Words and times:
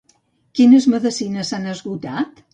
Quines 0.59 0.87
medicines 0.95 1.53
s'han 1.53 1.69
esgotat? 1.77 2.45